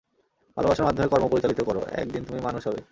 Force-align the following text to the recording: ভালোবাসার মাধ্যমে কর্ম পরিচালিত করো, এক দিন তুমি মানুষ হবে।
ভালোবাসার 0.57 0.85
মাধ্যমে 0.85 1.07
কর্ম 1.07 1.25
পরিচালিত 1.27 1.59
করো, 1.61 1.81
এক 1.91 2.07
দিন 2.11 2.21
তুমি 2.23 2.39
মানুষ 2.41 2.61
হবে। 2.67 2.79